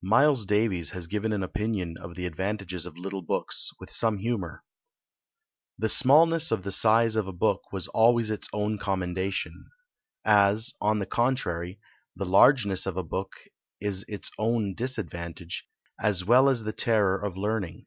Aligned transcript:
Myles 0.00 0.46
Davies 0.46 0.92
has 0.92 1.06
given 1.06 1.30
an 1.34 1.42
opinion 1.42 1.98
of 1.98 2.14
the 2.14 2.24
advantages 2.24 2.86
of 2.86 2.96
Little 2.96 3.20
Books, 3.20 3.70
with 3.78 3.90
some 3.90 4.16
humour. 4.16 4.64
"The 5.78 5.90
smallness 5.90 6.50
of 6.50 6.62
the 6.62 6.72
size 6.72 7.16
of 7.16 7.28
a 7.28 7.34
book 7.34 7.70
was 7.70 7.86
always 7.88 8.30
its 8.30 8.48
own 8.54 8.78
commendation; 8.78 9.68
as, 10.24 10.72
on 10.80 11.00
the 11.00 11.06
contrary, 11.06 11.80
the 12.16 12.24
largeness 12.24 12.86
of 12.86 12.96
a 12.96 13.04
book 13.04 13.34
is 13.78 14.06
its 14.08 14.30
own 14.38 14.74
disadvantage, 14.74 15.66
as 16.00 16.24
well 16.24 16.48
as 16.48 16.62
the 16.62 16.72
terror 16.72 17.22
of 17.22 17.36
learning. 17.36 17.84